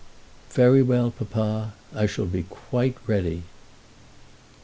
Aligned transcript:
"Very 0.49 0.81
well, 0.81 1.11
papa; 1.11 1.73
I 1.93 2.07
shall 2.07 2.25
be 2.25 2.41
quite 2.49 2.97
ready." 3.05 3.43